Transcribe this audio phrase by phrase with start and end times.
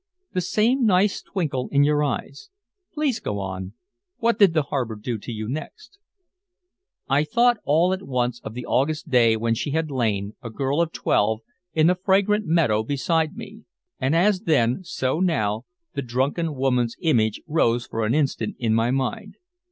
[0.33, 2.49] "The same nice twinkle in your eyes.
[2.91, 3.73] Please go on.
[4.17, 5.99] What did the harbor do to you next?"
[7.07, 10.81] I thought all at once of the August day when she had lain, a girl
[10.81, 11.41] of twelve,
[11.75, 13.65] in the fragrant meadow beside me.
[13.99, 18.89] And as then, so now, the drunken woman's image rose for an instant in my
[18.89, 19.35] mind.